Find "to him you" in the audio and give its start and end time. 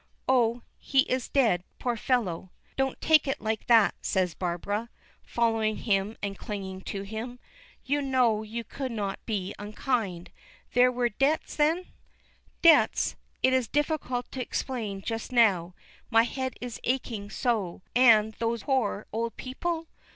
6.89-8.01